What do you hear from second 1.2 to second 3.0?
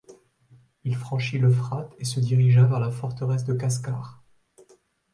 l'Euphrate et se dirigea vers la